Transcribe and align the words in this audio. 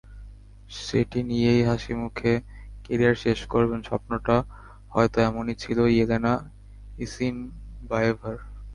সেটি 0.77 1.19
নিয়েই 1.29 1.61
হাসিমুখে 1.69 2.33
ক্যারিয়ার 2.83 3.15
শেষ 3.23 3.39
করবেন—স্বপ্নটা 3.53 4.35
হয়তো 4.93 5.17
এমনই 5.27 5.55
ছিল 5.63 5.77
ইয়েলেনা 5.87 6.33
ইসিনবায়েভার। 6.97 8.37